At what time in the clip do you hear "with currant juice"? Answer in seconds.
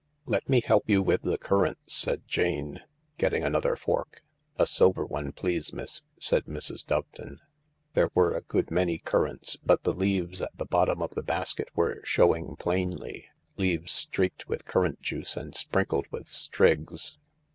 14.47-15.37